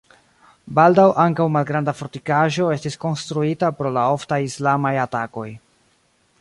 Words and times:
Baldaŭ 0.77 1.03
ankaŭ 1.23 1.45
malgranda 1.57 1.93
fortikaĵo 1.99 2.71
estis 2.77 2.99
konstruita 3.05 3.71
pro 3.81 3.95
la 3.99 4.09
oftaj 4.17 4.43
islamaj 4.49 4.97
atakoj. 5.07 5.49